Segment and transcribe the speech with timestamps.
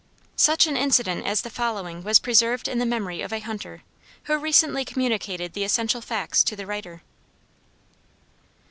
[0.35, 3.83] Such an incident as the following was preserved in the memory of a hunter,
[4.23, 7.03] who recently communicated the essential facts to the writer.